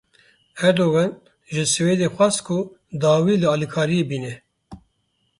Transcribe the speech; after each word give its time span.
Erdogan 0.67 1.11
ji 1.53 1.63
Swêdê 1.73 2.09
xwast 2.15 2.39
ku 2.47 2.57
dawî 3.01 3.35
li 3.41 3.47
alîkariyê 3.53 4.03
bîne. 4.09 4.33